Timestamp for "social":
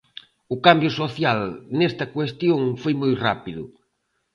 1.01-1.39